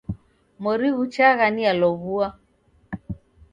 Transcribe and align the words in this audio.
Mori 0.61 0.89
ghuchagha 0.97 1.47
nialow'ua. 1.55 2.27